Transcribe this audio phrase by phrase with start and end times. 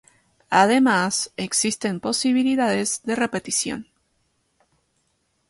[0.49, 3.87] Además, existen posibilidades de repetición.